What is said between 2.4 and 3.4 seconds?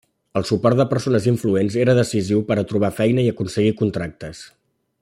per a trobar feina i